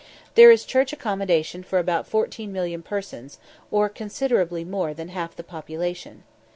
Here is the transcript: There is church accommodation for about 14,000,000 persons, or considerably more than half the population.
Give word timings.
There 0.33 0.49
is 0.49 0.65
church 0.65 0.91
accommodation 0.91 1.61
for 1.61 1.77
about 1.77 2.09
14,000,000 2.09 2.83
persons, 2.83 3.37
or 3.69 3.87
considerably 3.87 4.65
more 4.65 4.95
than 4.95 5.09
half 5.09 5.35
the 5.35 5.43
population. 5.43 6.23